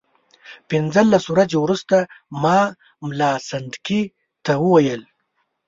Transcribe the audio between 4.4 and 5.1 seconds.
ته وویل.